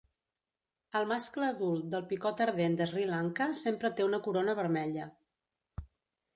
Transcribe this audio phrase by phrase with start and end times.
[0.99, 5.07] El mascle adult del Picot ardent de Sri Lanka sempre té una corona vermella.